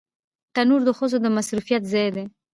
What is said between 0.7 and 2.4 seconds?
د ښځو د مصروفيت ځای دی